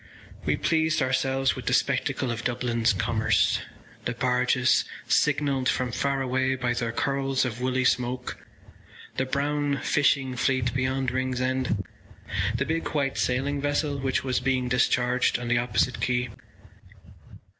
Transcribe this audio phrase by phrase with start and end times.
[0.45, 6.73] We pleased ourselves with the spectacle of Dublin’s commerce—the barges signalled from far away by
[6.73, 8.39] their curls of woolly smoke,
[9.17, 11.83] the brown fishing fleet beyond Ringsend,
[12.55, 16.29] the big white sailing vessel which was being discharged on the opposite quay.